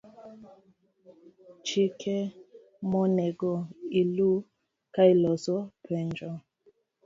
[1.65, 2.17] Chike
[2.91, 3.53] monego
[4.01, 4.31] ilu
[4.95, 6.29] kailoso penjo.